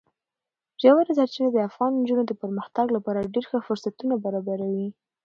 [0.81, 4.87] ژورې سرچینې د افغان نجونو د پرمختګ لپاره ډېر ښه فرصتونه برابروي.